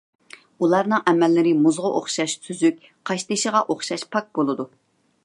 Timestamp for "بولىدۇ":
4.39-4.71